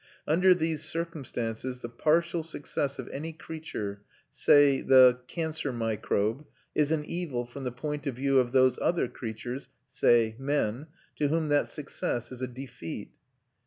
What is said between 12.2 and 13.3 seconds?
is a defeat.